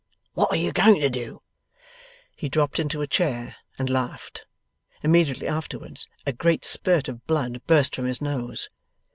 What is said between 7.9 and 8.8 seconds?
from his nose.